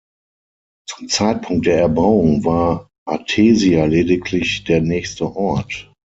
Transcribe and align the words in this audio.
Zum 0.87 1.09
Zeitpunkt 1.09 1.67
der 1.67 1.77
Erbauung 1.81 2.43
war 2.43 2.89
Artesia 3.07 3.85
lediglich 3.85 4.63
der 4.63 4.81
nächste 4.81 5.35
Ort. 5.35 5.93